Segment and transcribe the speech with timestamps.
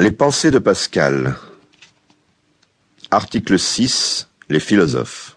[0.00, 1.36] Les pensées de Pascal.
[3.12, 4.28] Article 6.
[4.48, 5.36] Les philosophes.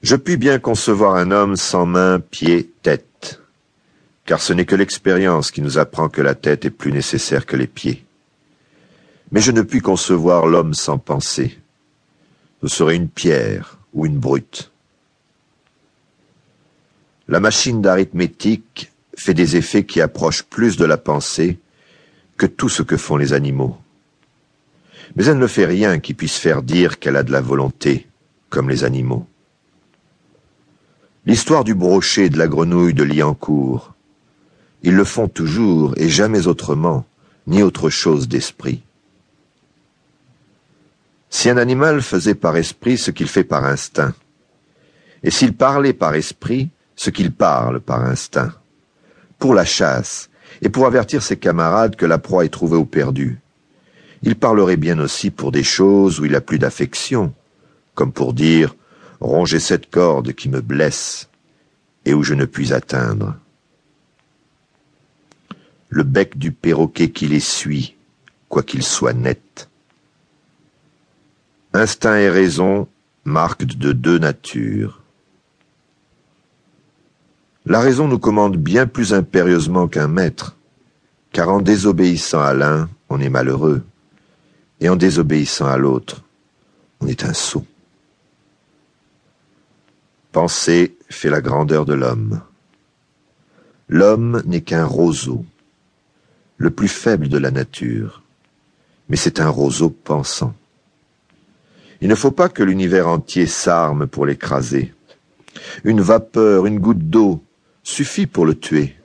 [0.00, 3.38] Je puis bien concevoir un homme sans main, pied, tête,
[4.24, 7.56] car ce n'est que l'expérience qui nous apprend que la tête est plus nécessaire que
[7.56, 8.02] les pieds.
[9.30, 11.58] Mais je ne puis concevoir l'homme sans pensée.
[12.62, 14.72] Ce serait une pierre ou une brute.
[17.28, 21.58] La machine d'arithmétique fait des effets qui approchent plus de la pensée
[22.36, 23.76] que tout ce que font les animaux.
[25.16, 28.08] Mais elle ne fait rien qui puisse faire dire qu'elle a de la volonté,
[28.50, 29.26] comme les animaux.
[31.26, 33.94] L'histoire du brochet et de la grenouille de Liancourt,
[34.82, 37.06] ils le font toujours et jamais autrement,
[37.46, 38.82] ni autre chose d'esprit.
[41.30, 44.14] Si un animal faisait par esprit ce qu'il fait par instinct,
[45.22, 48.52] et s'il parlait par esprit ce qu'il parle par instinct,
[49.38, 50.28] pour la chasse,
[50.62, 53.38] et pour avertir ses camarades que la proie est trouvée au perdu.
[54.22, 57.34] Il parlerait bien aussi pour des choses où il a plus d'affection,
[57.94, 58.74] comme pour dire
[59.20, 61.28] Rongez cette corde qui me blesse
[62.04, 63.36] et où je ne puis atteindre.
[65.88, 67.96] Le bec du perroquet qui les suit,
[68.48, 69.68] quoiqu'il soit net.
[71.72, 72.88] Instinct et raison
[73.24, 75.03] marquent de deux natures.
[77.66, 80.56] La raison nous commande bien plus impérieusement qu'un maître,
[81.32, 83.82] car en désobéissant à l'un, on est malheureux,
[84.80, 86.22] et en désobéissant à l'autre,
[87.00, 87.64] on est un sot.
[90.32, 92.42] Penser fait la grandeur de l'homme.
[93.88, 95.44] L'homme n'est qu'un roseau,
[96.58, 98.22] le plus faible de la nature,
[99.08, 100.54] mais c'est un roseau pensant.
[102.02, 104.92] Il ne faut pas que l'univers entier s'arme pour l'écraser.
[105.84, 107.43] Une vapeur, une goutte d'eau,
[107.84, 108.96] suffit pour le tuer.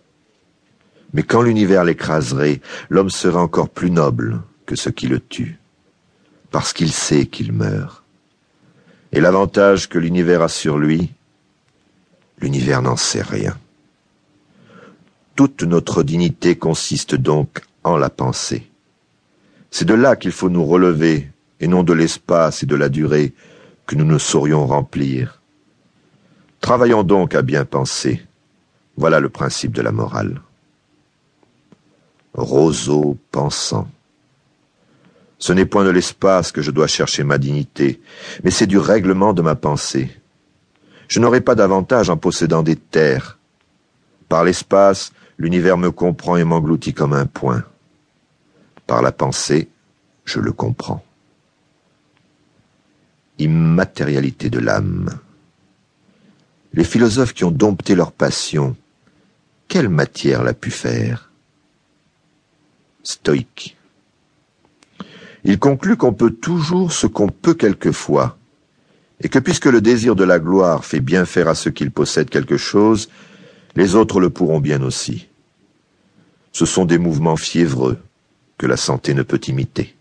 [1.14, 5.60] Mais quand l'univers l'écraserait, l'homme serait encore plus noble que ce qui le tue,
[6.50, 8.04] parce qu'il sait qu'il meurt.
[9.12, 11.12] Et l'avantage que l'univers a sur lui,
[12.39, 13.58] l'univers n'en sait rien.
[15.36, 18.70] Toute notre dignité consiste donc en la pensée.
[19.72, 21.30] C'est de là qu'il faut nous relever,
[21.60, 23.34] et non de l'espace et de la durée
[23.86, 25.42] que nous ne saurions remplir.
[26.62, 28.22] Travaillons donc à bien penser,
[28.99, 30.42] voilà le principe de la morale.
[32.33, 33.87] Roseau pensant.
[35.37, 38.02] Ce n'est point de l'espace que je dois chercher ma dignité,
[38.43, 40.11] mais c'est du règlement de ma pensée.
[41.08, 43.39] Je n'aurai pas d'avantage en possédant des terres.
[44.27, 47.64] Par l'espace, l'univers me comprend et m'engloutit comme un point.
[48.86, 49.70] Par la pensée,
[50.26, 51.05] je le comprends.
[53.38, 55.09] Immatérialité de l'âme.
[56.73, 58.76] Les philosophes qui ont dompté leur passion
[59.70, 61.32] quelle matière l'a pu faire?
[63.04, 63.78] Stoïque.
[65.46, 68.38] Il conclut qu'on peut toujours ce qu'on peut quelquefois,
[69.22, 72.30] et que puisque le désir de la gloire fait bien faire à ceux qui possèdent
[72.30, 73.10] quelque chose,
[73.76, 75.30] les autres le pourront bien aussi.
[76.52, 78.00] Ce sont des mouvements fiévreux
[78.58, 79.96] que la santé ne peut imiter.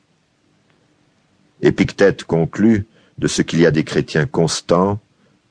[1.61, 2.87] Épictète conclut
[3.19, 4.99] de ce qu'il y a des chrétiens constants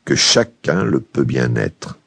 [0.06, 2.00] que chacun le peut bien être.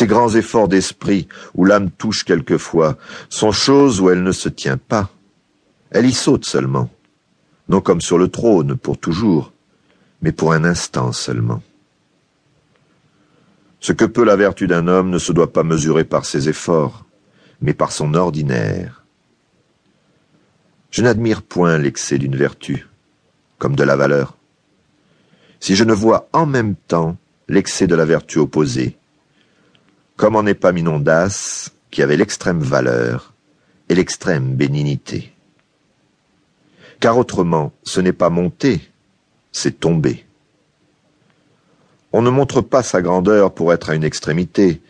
[0.00, 2.96] Ces grands efforts d'esprit où l'âme touche quelquefois
[3.28, 5.10] sont choses où elle ne se tient pas.
[5.90, 6.88] Elle y saute seulement,
[7.68, 9.52] non comme sur le trône pour toujours,
[10.22, 11.62] mais pour un instant seulement.
[13.80, 17.04] Ce que peut la vertu d'un homme ne se doit pas mesurer par ses efforts,
[17.60, 19.04] mais par son ordinaire.
[20.90, 22.88] Je n'admire point l'excès d'une vertu,
[23.58, 24.34] comme de la valeur.
[25.60, 27.18] Si je ne vois en même temps
[27.48, 28.96] l'excès de la vertu opposée,
[30.20, 33.32] comme en Épaminondas, qui avait l'extrême valeur
[33.88, 35.32] et l'extrême bénignité.
[37.00, 38.82] Car autrement, ce n'est pas monter,
[39.50, 40.26] c'est tomber.
[42.12, 44.82] On ne montre pas sa grandeur pour être à une extrémité,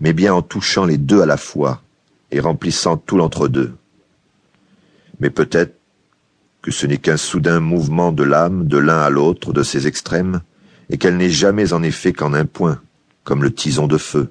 [0.00, 1.82] mais bien en touchant les deux à la fois
[2.30, 3.76] et remplissant tout l'entre-deux.
[5.20, 5.76] Mais peut-être
[6.62, 10.40] que ce n'est qu'un soudain mouvement de l'âme de l'un à l'autre de ces extrêmes,
[10.88, 12.80] et qu'elle n'est jamais en effet qu'en un point,
[13.24, 14.30] comme le tison de feu.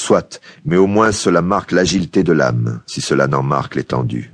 [0.00, 4.32] Soit, mais au moins cela marque l'agilité de l'âme, si cela n'en marque l'étendue.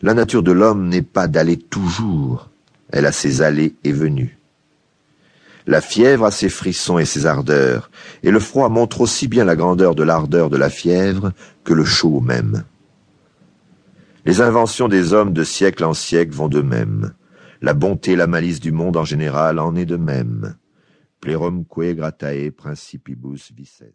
[0.00, 2.48] La nature de l'homme n'est pas d'aller toujours,
[2.88, 4.38] elle a ses allées et venues.
[5.66, 7.90] La fièvre a ses frissons et ses ardeurs,
[8.22, 11.84] et le froid montre aussi bien la grandeur de l'ardeur de la fièvre que le
[11.84, 12.64] chaud même.
[14.24, 17.12] Les inventions des hommes de siècle en siècle vont de même.
[17.60, 20.54] La bonté et la malice du monde en général en est de même.
[21.20, 23.88] Plerumque gratae principibus vices.